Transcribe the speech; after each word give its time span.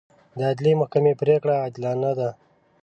د 0.37 0.39
عدلي 0.49 0.73
محکمې 0.81 1.13
پرېکړې 1.21 1.55
عادلانه 1.63 2.11
دي. 2.19 2.29